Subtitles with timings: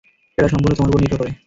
[0.37, 1.31] এটা সম্পূর্ণ তোমার উপর নির্ভর করে।